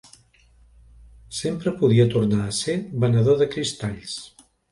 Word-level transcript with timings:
Sempre 1.39 1.73
podia 1.83 2.07
tornar 2.15 2.41
a 2.47 2.55
ser 2.61 2.77
venedor 3.05 3.39
de 3.43 3.51
cristalls. 3.55 4.19